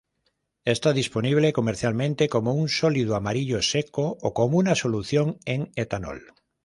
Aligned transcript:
Está 0.65 0.93
disponible 0.93 1.53
comercialmente 1.53 2.27
como 2.27 2.55
un 2.55 2.69
sólido 2.69 3.15
amarillo 3.15 3.61
seco, 3.61 4.17
o 4.21 4.33
como 4.33 4.57
una 4.57 4.73
solución 4.73 5.37
en 5.45 5.71
etanol. 5.75 6.33